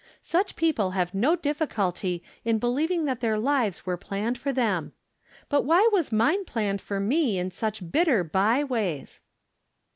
Such 0.23 0.55
people 0.55 0.91
have 0.97 1.13
no 1.13 1.35
difficulty 1.35 2.23
in 2.43 2.57
be 2.57 2.65
lieving 2.65 3.05
that 3.05 3.19
their 3.19 3.37
lives 3.37 3.85
were 3.85 3.97
planned 3.97 4.35
for 4.35 4.51
them. 4.51 4.93
But 5.47 5.61
why 5.61 5.87
was 5.91 6.11
mine 6.11 6.43
planned 6.43 6.81
for 6.81 6.99
me 6.99 7.37
in 7.37 7.51
such 7.51 7.91
bitter 7.91 8.23
by 8.23 8.63
ways 8.63 9.21